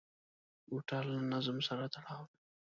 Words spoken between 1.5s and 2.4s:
سره تړاو لري.